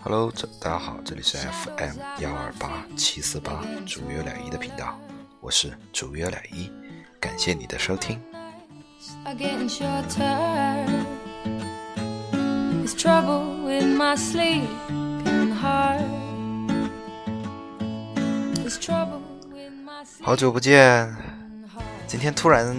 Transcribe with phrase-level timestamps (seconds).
[0.00, 4.96] Hello，这大家好，这里是 FM 幺二八七四八主约两一的频道，
[5.40, 6.70] 我是主约两一，
[7.18, 8.20] 感谢你的收听。
[20.22, 21.12] 好久不见，
[22.06, 22.76] 今天突然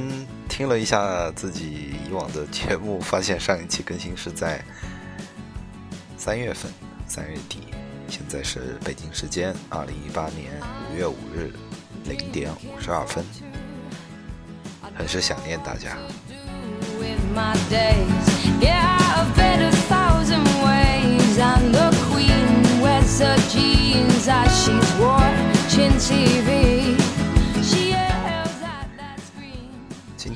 [0.60, 4.62] 听了一下自己以往的节目，发现上一期更新是在
[6.18, 6.70] 三月份。
[7.08, 7.60] 三月底，
[8.10, 10.52] 现在是北京时间二零一八年
[10.92, 11.54] 五月五日
[12.04, 13.24] 零点五十二分，
[14.94, 15.96] 很是想念大家。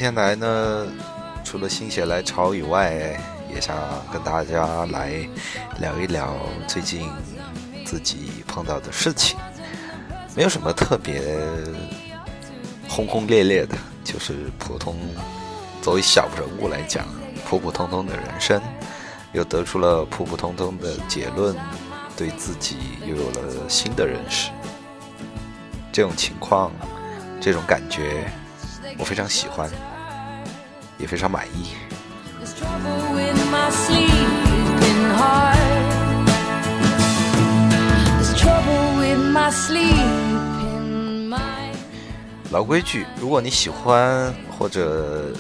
[0.04, 0.86] 今天来呢，
[1.46, 3.18] 除了心血来潮以外。
[3.50, 3.78] 也想
[4.12, 5.14] 跟大家来
[5.80, 6.36] 聊一聊
[6.68, 7.10] 最近
[7.86, 9.40] 自己碰到的事情，
[10.36, 11.22] 没有什么特别
[12.90, 14.98] 轰轰烈烈的，就是普通。
[15.82, 17.06] 作为小人物来讲，
[17.46, 18.62] 普普通通的人生，
[19.32, 21.56] 又得出了普普通通的结论，
[22.18, 22.76] 对自己
[23.08, 24.52] 又有了新的认识。
[25.94, 26.74] 这种情况，
[27.40, 28.30] 这种感觉，
[28.98, 29.70] 我非常喜欢，
[31.04, 31.76] 也非常满意。
[42.52, 45.34] 老规矩，如果你喜欢或者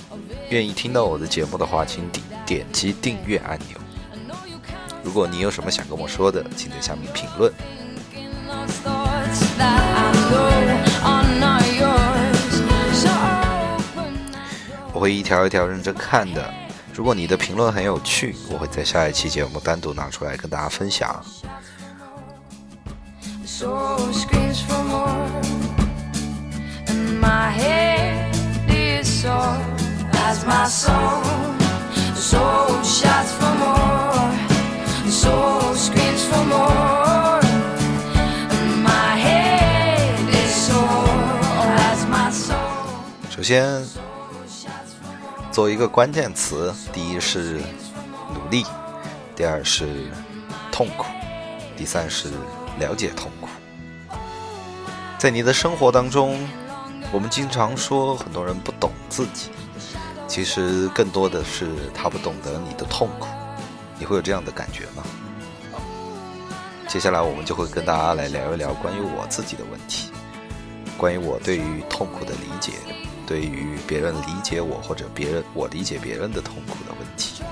[0.49, 3.77] 愿意听到我的节目的话，请点点击订阅按钮。
[5.01, 7.49] 如果你有什么想跟我说的，请在下面评论。
[15.03, 16.49] 会一条一条认真看的。
[16.93, 21.21] 如果你的评论很有趣，我会在下一期节目单独拿出来跟大家分享。
[43.29, 44.02] 首先。
[45.53, 47.61] 做一个关键词，第一是
[48.33, 48.65] 努力，
[49.35, 50.07] 第二是
[50.71, 51.05] 痛苦，
[51.77, 52.27] 第三是
[52.79, 53.47] 了解痛苦。
[55.19, 56.39] 在你的生活当中，
[57.11, 59.51] 我们经常说很多人不懂自己，
[60.27, 63.27] 其实更多的是他不懂得你的痛苦。
[63.99, 65.03] 你会有这样的感觉吗？
[66.87, 70.09] 接下来我们就会跟大家来聊一聊关于我自己的问题，
[70.97, 72.71] 关于我对于痛苦的理解。
[73.25, 77.43] 对于别人理解我或者别人我理解别人的痛苦的问题。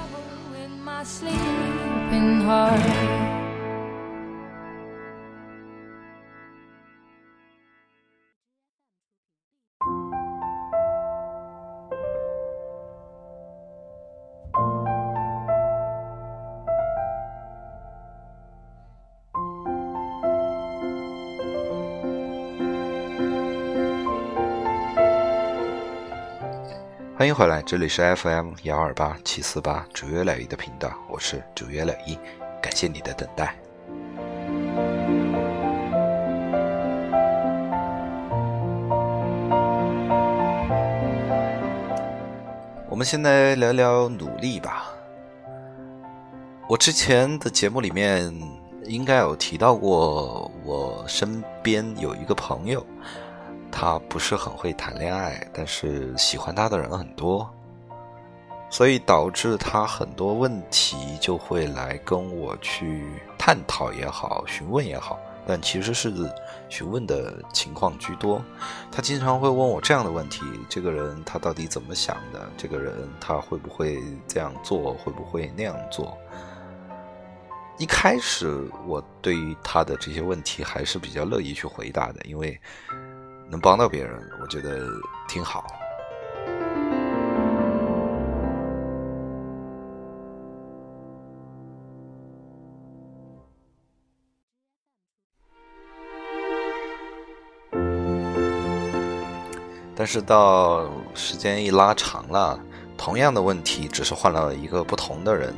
[27.22, 32.18] 欢迎回来，这里是 FM 幺二八七四八主约两一的频道，我是主约两一，
[32.60, 33.56] 感谢你的等待。
[42.90, 44.92] 我们现在聊聊努力吧。
[46.68, 48.34] 我之前的节目里面
[48.86, 52.84] 应该有提到过，我身边有一个朋友。
[53.72, 57.50] 他不是很会谈恋爱，但是喜欢他的人很多，
[58.70, 65.18] 所以导致他很多问题就会来跟我去探讨也好，询问也好，
[65.48, 66.14] 但其实是
[66.70, 68.42] 询问的情况居多。
[68.92, 72.48] 他经常会问我这样的问题：这个人他到底怎么想的？
[72.58, 73.98] 这个人他会不会
[74.28, 74.94] 这样做？
[74.96, 76.18] 会不会那样做？
[77.78, 82.60] 一开始我对于他的这些问题还是比较乐意去回答的，因为。
[83.52, 84.88] 能帮到别人，我觉得
[85.28, 85.66] 挺好。
[99.94, 102.58] 但是到时间一拉长了，
[102.98, 105.54] 同样的问题，只是换了一个不同的人，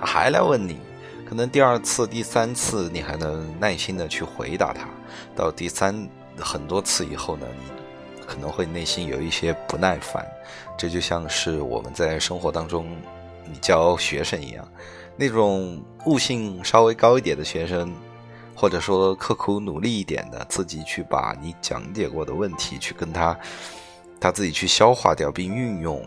[0.00, 0.80] 他还来问你，
[1.28, 4.88] 可能第二次、第三次你还能耐心的去回答他，
[5.36, 6.08] 到第三。
[6.38, 7.46] 很多次以后呢，
[8.16, 10.26] 你可能会内心有一些不耐烦，
[10.76, 12.86] 这就像是我们在生活当中，
[13.44, 14.66] 你教学生一样，
[15.16, 17.92] 那种悟性稍微高一点的学生，
[18.54, 23.38] 或者说刻苦努力一点的，自己去把你讲解过的问题去跟他，
[24.20, 26.04] 他自己去消化掉并运用。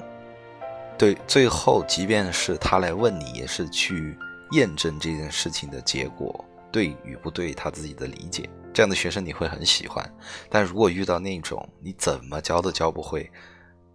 [0.98, 4.18] 对，最后即便是他来问你，也是去
[4.52, 8.50] 验证这件事情的结果对与不对，他自己的理解。
[8.74, 10.08] 这样的学生你会很喜欢。
[10.50, 13.30] 但如果遇到那种你怎么教都教不会，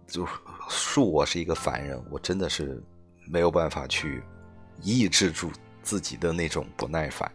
[0.07, 0.27] 就
[0.69, 2.83] 恕我是一个凡人，我真的是
[3.27, 4.23] 没有办法去。
[4.81, 5.51] 抑制住
[5.83, 7.31] 自己的那种不耐烦。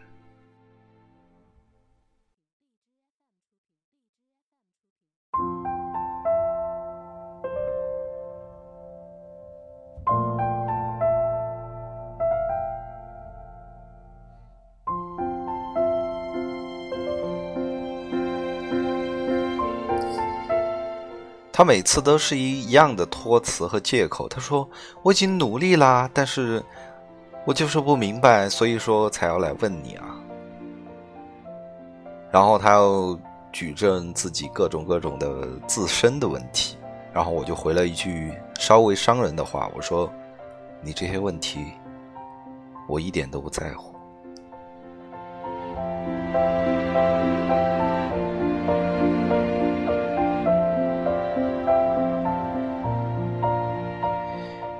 [21.58, 24.28] 他每次都是一一样的托词和借口。
[24.28, 24.68] 他说
[25.02, 26.64] ：“我已经努力啦，但是……”
[27.44, 30.06] 我就是不明白，所以说才要来问你啊。
[32.30, 33.18] 然后他要
[33.50, 36.76] 举证自己各种各种的自身的问题，
[37.12, 40.08] 然后我就回了一句稍微伤人的话，我说
[40.80, 41.72] ：“你这些问题，
[42.86, 43.92] 我一点都不在乎。”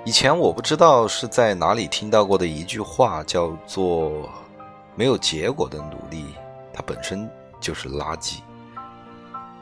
[0.08, 4.26] 以前我不知道是在哪里听到过的一句话，叫做
[4.96, 6.24] “没有结果的努力，
[6.72, 7.28] 它本身
[7.60, 8.38] 就是垃圾”。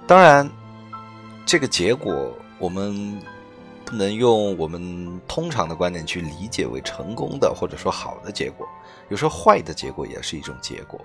[0.07, 0.49] 当然，
[1.45, 3.21] 这个结果我们
[3.85, 8.65] 不能用我们通常的观点去理解为成功的或者说好的结果，
[9.09, 11.01] 有时候坏的结果也是一种结果。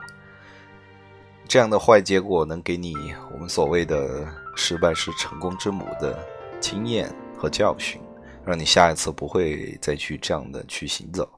[1.48, 2.94] 这样的坏结果能给你
[3.34, 4.24] 我们所谓的
[4.56, 6.16] “失败是成功之母”的
[6.60, 8.00] 经验和教训。
[8.46, 11.30] 让你下一次不会再去这样的去行走，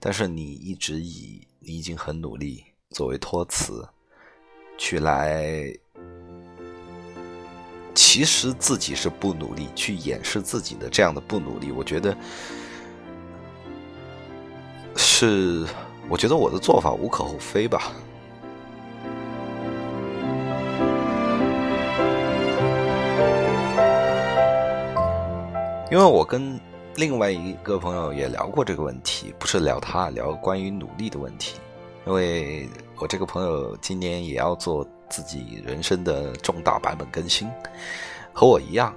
[0.00, 3.86] 但是你一直以你已经很努力作为托词，
[4.76, 5.72] 去来，
[7.94, 12.16] 其实自己是不努力去掩饰自己的这样的不努力，我觉得
[14.96, 15.66] 是，
[16.08, 17.92] 我觉得我的做法无可厚非吧。
[25.90, 26.60] 因为我跟
[26.96, 31.58] 另外一个朋友也聊过这个问题，不是聊他，聊关于努力的问题。
[32.06, 32.68] 因为
[32.98, 37.48] 我这个朋友今年也要做自己人生的重大版本更新，
[38.34, 38.94] 和我一样，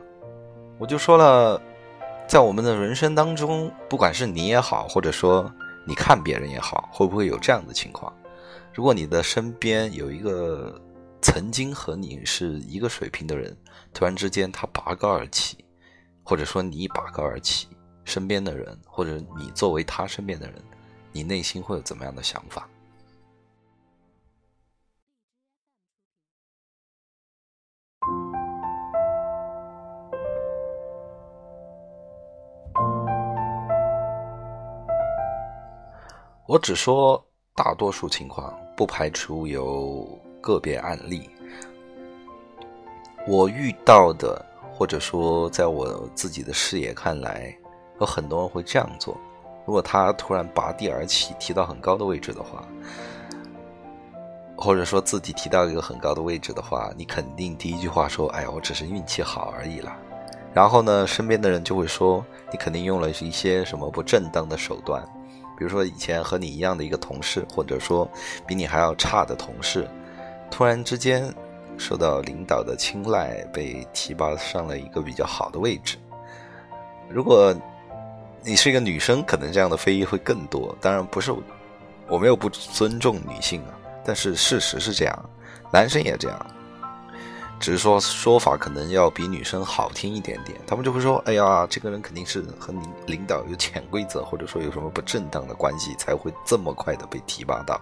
[0.77, 1.61] 我就说了，
[2.27, 5.49] 在我们的人生当中，不管是你也好，或者说
[5.87, 8.13] 你看别人也好，会不会有这样的情况？
[8.73, 10.77] 如果你的身边有一个
[11.21, 13.55] 曾经和你是一个水平的人，
[13.93, 15.57] 突然之间他拔高而起。
[16.31, 17.67] 或者说你拔高而起，
[18.05, 20.63] 身边的人，或者你作为他身边的人，
[21.11, 22.69] 你内心会有怎么样的想法？
[36.47, 37.21] 我只说
[37.53, 40.07] 大多数情况，不排除有
[40.39, 41.29] 个别案例，
[43.27, 44.49] 我遇到的。
[44.81, 47.55] 或者说，在我自己的视野看来，
[47.99, 49.15] 有很多人会这样做。
[49.63, 52.67] 如果他突然拔地而起，提到很高的位置的话，
[54.57, 59.95] 或者说自己提到一个很高的位置的话，你肯定第一句话说：“哎呀，我只是运气好而已啦。”
[60.51, 65.07] 然后呢，身边的人就会说：“你肯定用了一些什么不正当的手段，
[65.59, 68.09] 比如说以前和你一样的一个同事，或者说
[68.47, 69.87] 比你还要差的同事，
[70.49, 71.31] 突然之间。”
[71.81, 75.97] 受到领导的青睐，被提拔上了一个比较好的位置。
[77.09, 77.53] 如果
[78.43, 80.75] 你是一个女生，可能这样的非议会更多。
[80.79, 81.33] 当然不是，
[82.07, 83.73] 我没有不尊重女性啊，
[84.05, 85.29] 但是事实是这样，
[85.73, 86.47] 男生也这样，
[87.59, 90.59] 只是说说法可能要比女生好听一点点。
[90.67, 97.81] 他们就会说：“哎呀，这个人肯定是和领领导有潜规则，或者说有什么不正当的关系，才会这么快的被提拔到。”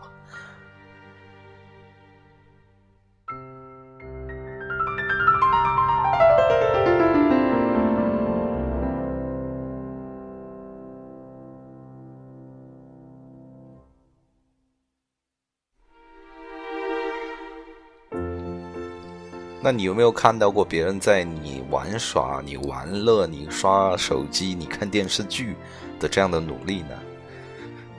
[19.70, 25.56] 那你有没有看到过别人在你玩耍、你玩乐、你刷手机、你看电视剧
[26.00, 27.00] 的这样的努力呢？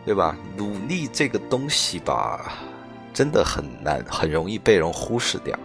[0.04, 0.36] 对吧？
[0.56, 2.54] 努力这个东西吧，
[3.14, 5.56] 真的很难，很容易被人忽视掉。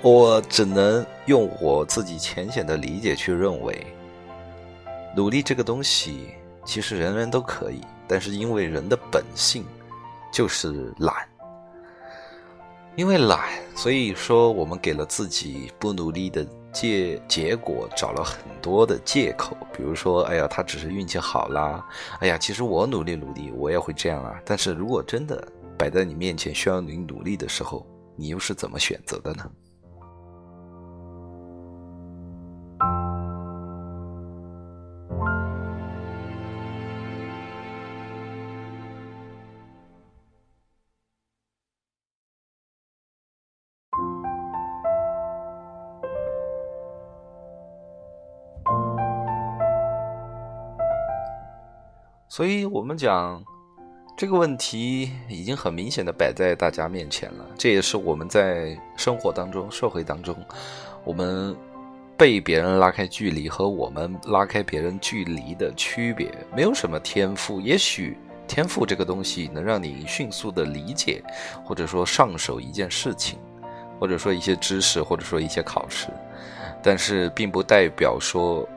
[0.00, 3.84] 我只能用我自己浅显的理解去认为，
[5.16, 6.28] 努力这个东西
[6.64, 9.64] 其实人人都可以，但是因为人的本性
[10.30, 11.12] 就是懒，
[12.96, 13.38] 因为懒，
[13.74, 21.86] 所以说我们给了自己不努力的借结果找了很多的借口，比如说，哎呀，他只是运气好啦，
[22.20, 24.40] 哎呀，其实我努力努力，我也会这样啊。
[24.46, 27.86] 但是如果真的摆在你面前需要你努力的时候，
[28.16, 29.44] 你又是怎么选择的呢？
[52.36, 53.42] 所以，我们讲
[54.14, 57.46] 这个问题已经很明显的摆在大家面前了。
[57.56, 60.36] 这也是我们在生活当中、社会当中，
[61.02, 61.56] 我们
[62.14, 66.30] 被别人拉开距离和我们拉开别人距离的区别。
[66.54, 71.24] 没有什么天赋，也许天赋这个东西能让你迅速的理解，
[71.64, 73.38] 或者说上手一件事情，
[73.98, 76.08] 或者说一些知识，或者说一些考试，
[76.82, 78.68] 但是并不代表说。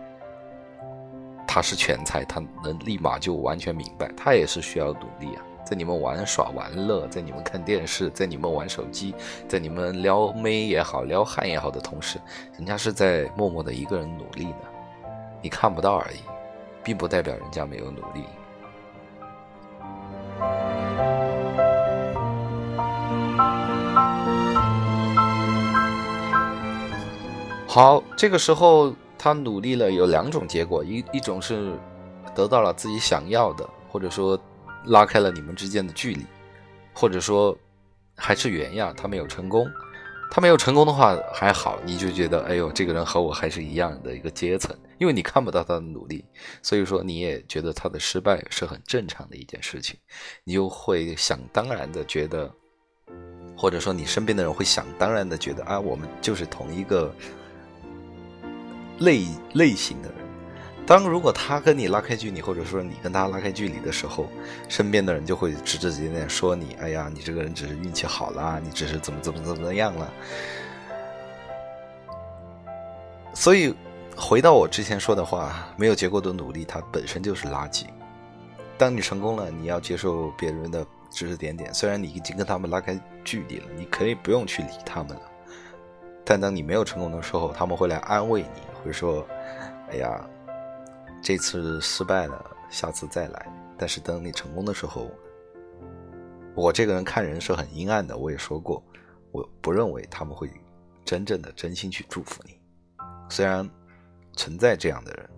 [1.51, 5.41] 他是全才，他能立马就完全明白，他也是需要努力啊。
[5.65, 9.15] 在你们玩耍玩乐，在你们看电视，在你们玩手机，
[9.48, 12.20] 在你们撩妹也好，撩汉也好的同时，
[12.56, 14.62] 人家是在默默的一个人努力呢。
[15.41, 16.20] 你看不到而已，
[16.84, 18.24] 并不代表人家没有努力。
[27.68, 28.94] 好，这个时候。
[29.20, 31.78] 他努力了有两种结果，一一种是
[32.34, 34.40] 得到了自己想要的，或者说
[34.86, 36.26] 拉开了你们之间的距离，
[36.94, 37.56] 或者说
[38.16, 39.70] 还是原样，他没有成功。
[40.32, 46.24] 他没有成功的话还好，你就觉得哎呦，这个人和我还是一样的一个阶层，因为你看不到他的努力，
[46.62, 50.00] 所以说你也觉得他的失败是很正常的一件事情，
[50.44, 52.48] 你就会想当然的觉得，
[53.58, 57.12] 或者说你身边的人会想当然的觉得啊，我们就是同一个。
[59.00, 60.18] 类类型的人，
[60.86, 64.27] 当如果他跟你拉开距离，或者说你跟他拉开距离的时候，
[64.68, 70.12] 身边的人就会指指点点说你：“哎呀，你这个人只是运气好啦，你只是怎么怎么怎么样了。”
[73.36, 73.74] 所以，
[74.18, 77.86] 回到我之前说的话，没有结果的努力，它本身就是垃圾。
[78.77, 85.22] 当你成功了，你要接受别人的指指点点，虽然你已经跟他们拉开距离了，你可以不用去理他们了。
[86.25, 88.62] 但当你没有成功的时候，他们会来安慰你。
[88.84, 89.26] 会说
[89.90, 90.30] ：“哎呀，
[91.22, 93.46] 这次失败了，下次再来。”
[93.78, 95.10] 但是等你成功的时候，
[96.56, 98.18] 我这个人看人是很阴暗的。
[98.18, 98.84] 我也说过，
[99.32, 100.50] 我不认为他们会
[101.06, 102.60] 真正的真心去祝福你。
[103.30, 103.70] 虽然
[104.34, 105.30] 存在这样的人。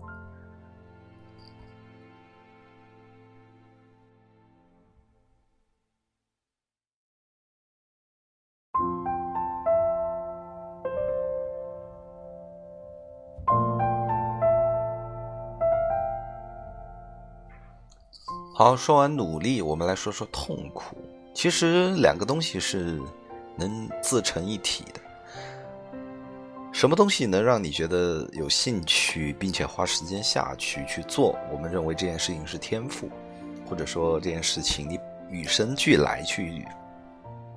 [18.54, 20.94] 好，说完努力，我们来说说痛苦。
[21.32, 23.00] 其实两个东西是
[23.56, 25.00] 能自成一体的。
[26.70, 31.34] 什么东西能让你觉得有兴趣，并且花时间下去去做？
[31.50, 33.08] 我们认为这件事情是天赋，
[33.66, 36.62] 或者说这件事情你与生俱来去，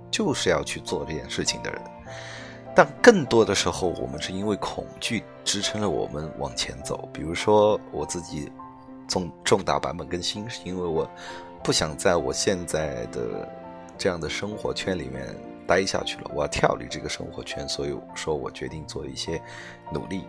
[0.09, 1.81] 就是要去做这件事情的人。
[2.73, 7.09] 但更多的时候，我们是因为恐惧支撑着我们往前走。
[7.11, 8.49] 比如说我自己。
[9.07, 11.09] 重重大版本更新，是因为我
[11.63, 13.47] 不想在我现在的
[13.97, 15.35] 这样的生活圈里面
[15.67, 19.41] 待下去了，我要跳离这个生活圈，所以说我决定做一些
[19.91, 20.23] 努力。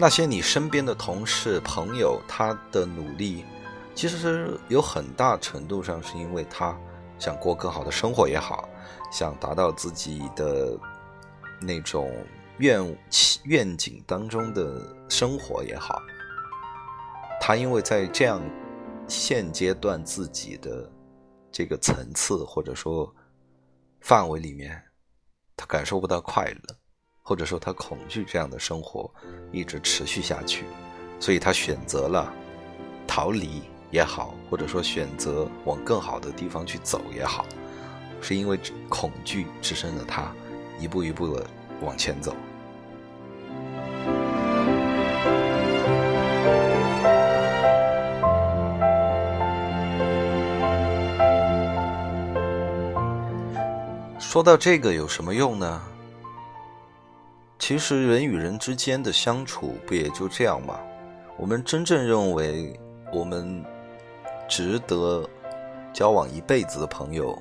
[0.00, 3.44] 那些你身边的同事、朋友，他的努力，
[3.96, 6.76] 其实是有很大程度上是因为他
[7.18, 8.67] 想过更好的生活也好。
[9.10, 10.78] 想达到自己的
[11.60, 12.12] 那种
[12.58, 12.98] 愿
[13.44, 16.02] 愿景当中的生活也好，
[17.40, 18.42] 他因为在这样
[19.06, 20.90] 现阶段自己的
[21.50, 23.14] 这个层次或者说
[24.00, 24.82] 范围里面，
[25.56, 26.76] 他感受不到快乐，
[27.22, 29.12] 或者说他恐惧这样的生活
[29.50, 30.64] 一直持续下去，
[31.18, 32.32] 所以他选择了
[33.06, 37.46] 逃离也好，或者说选择往更好的地方去走也好。
[38.20, 38.58] 是因为
[38.88, 40.32] 恐惧支撑着他
[40.78, 41.46] 一步一步的
[41.80, 42.34] 往前走。
[54.18, 55.82] 说到这个有什么用呢？
[57.58, 60.78] 其实人与人之间的相处不也就这样吗？
[61.36, 62.78] 我们真正认为
[63.12, 63.64] 我们
[64.48, 65.28] 值得
[65.92, 67.40] 交往一辈子的朋友，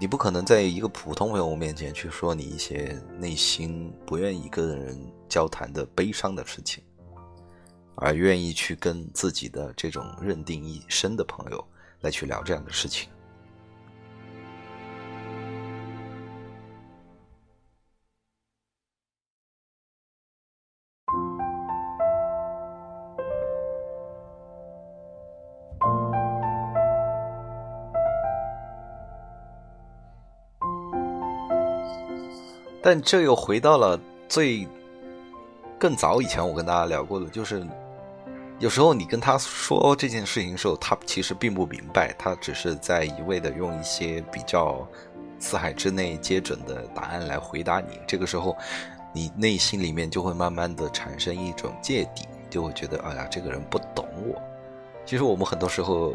[0.00, 6.82] 你不可能在一个普通朋友面前去说你一些内心不愿意跟人交谈的悲伤的事情，
[7.96, 11.62] 而愿意去跟自己的这种认定一生的朋友
[12.00, 13.10] 来去聊这样的事情。
[32.82, 34.66] 但这又回到了最
[35.78, 37.66] 更早以前，我跟大家聊过的，就是
[38.58, 44.86] 有时候你跟他说这件事情的时候，他其实并不明白，他只是在一味的用一些比较
[45.38, 48.00] 四海之内皆准的答案来回答你。
[48.06, 48.56] 这个时候，
[49.12, 54.40] 你内心里面就会慢慢的产生一种芥蒂，就会觉得，哎呀，这个人不懂我。
[55.04, 56.14] 其实我们很多时候。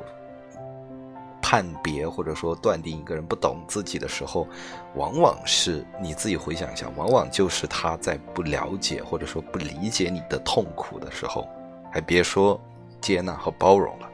[1.47, 4.47] 判别或者说断定一个人不懂自己的时候，
[4.95, 11.47] 往往是你自己回想一下，往往就是他在不了解或者说不理解你的痛苦的时候，
[11.91, 12.59] 还别说
[12.99, 14.09] 接纳和包容了。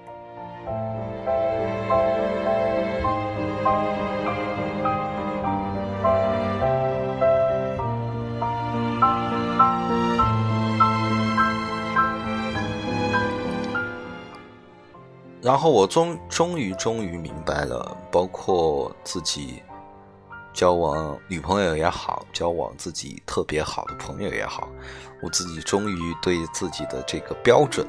[15.42, 19.64] 然后我终终于终于明白了，包括自己
[20.54, 24.70] 交往女朋友也好，交往自己特别好的朋友也好，
[25.24, 27.88] 我自己终于对自己的这个标准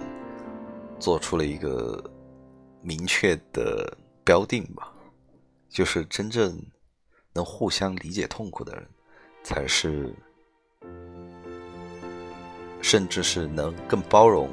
[0.99, 2.03] 做出了一个
[2.81, 4.91] 明确的标定吧，
[5.69, 6.59] 就是真正
[7.35, 8.89] 能互相理解痛苦的人，
[9.45, 10.15] 才是，
[12.81, 14.49] 甚至是能更包容、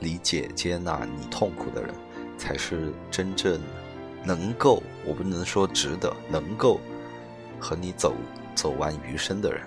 [0.00, 1.94] 理解、接纳你痛苦的人。
[2.42, 3.60] 才是真正
[4.24, 6.80] 能够，我不能说值得，能够
[7.60, 8.12] 和你走
[8.52, 9.62] 走完余生的人。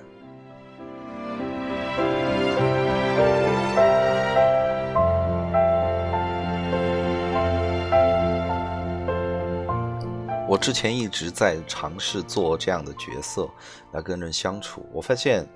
[10.50, 13.50] 我之前一直在尝试做这样的角色
[13.94, 15.48] 来跟人相处，我发现，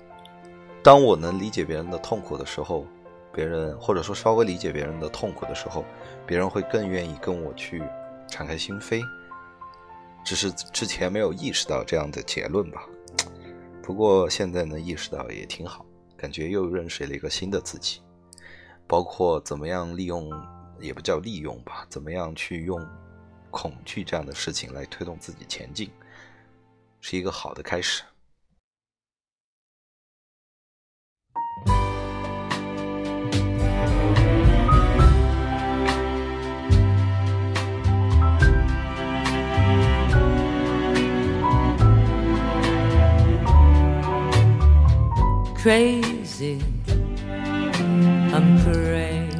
[0.82, 2.86] 当我能理解别人的痛苦的时候。
[3.32, 5.84] 别人或者说稍微理解别人的痛苦的时候，
[6.26, 7.82] 别人会更愿意跟我去
[8.28, 9.02] 敞开心扉。
[10.24, 12.84] 只是之前没有意识到这样的结论吧。
[13.82, 15.84] 不过现在能意识到也挺好，
[16.16, 18.00] 感觉又认识了一个新的自己。
[18.86, 20.30] 包括怎么样利用，
[20.78, 22.84] 也不叫利用吧，怎么样去用
[23.50, 25.90] 恐惧这样的事情来推动自己前进，
[27.00, 28.02] 是一个好的开始。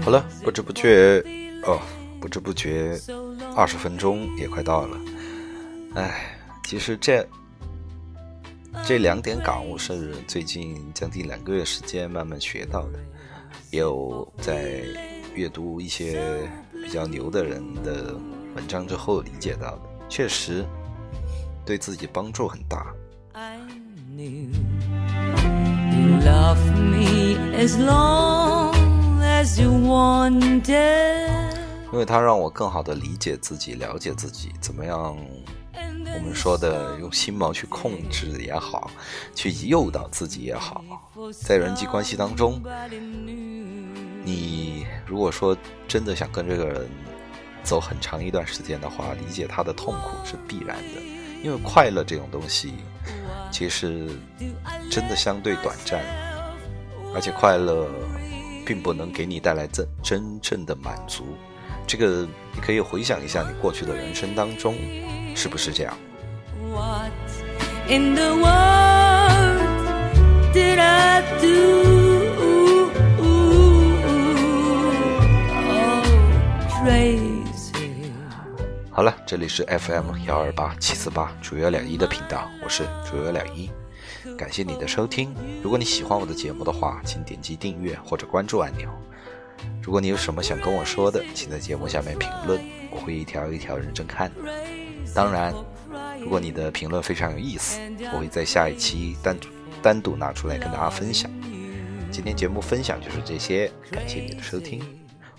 [0.03, 1.25] 好了，不知不觉
[1.65, 1.81] 哦，
[2.21, 3.01] 不知不觉，
[3.57, 5.01] 二十分钟也快到了。
[5.95, 7.27] 哎，其实这
[8.85, 12.99] 这两点感悟是最近将近两个月时间慢慢学到的，
[13.71, 14.83] 也有在
[15.35, 16.47] 阅读一些
[16.85, 18.15] 比较牛的人的
[18.55, 20.67] 文章之后理解到的，确实
[21.65, 22.95] 对自己帮助很大。
[31.93, 35.17] 因为它让我更好的理解自己，了解自己，怎么样？
[36.13, 38.91] 我们说的用心毛去控制也好，
[39.35, 40.83] 去诱导自己也好，
[41.33, 42.61] 在人际关系当中，
[44.25, 46.89] 你如果说真的想跟这个人
[47.63, 51.01] 走很长一段时间的话，理解他的痛苦是必然的，
[51.45, 52.75] 因为快乐这种东西。
[53.51, 54.09] 其实，
[54.91, 56.01] 真的相对短暂，
[57.15, 57.89] 而且快乐
[58.65, 61.37] 并不能给你带来真真正的满足。
[61.87, 64.77] 这个你可以回想一下，你过去的人生当中，
[65.35, 65.97] 是不是这样？
[79.01, 83.71] 好了，这里是 FM 幺二八七四八主幺两一的频道，我是主幺两一，
[84.37, 85.35] 感谢你的收听。
[85.63, 88.91] 如果你喜欢我的节目的话，请点击订阅或者关注按钮。
[89.83, 92.61] 如果你有什么想跟我说的，请在节目下面评论，
[92.91, 94.31] 我会一条一条认真看。
[95.15, 95.55] 当然，
[96.21, 97.81] 如果你的评论非常有意思，
[98.13, 99.49] 我会在下一期单独
[99.81, 101.31] 单独拿出来跟大家分享。
[102.11, 104.83] 今天节目分享就是这些，感谢你的收听，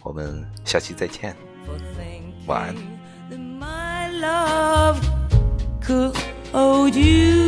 [0.02, 1.36] 我们下期再见，
[2.48, 3.01] 晚安。
[4.22, 5.02] love
[5.82, 6.16] could
[6.96, 7.42] you?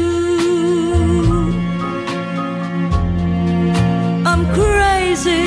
[4.26, 5.46] I'm crazy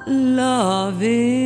[0.06, 1.40] loving.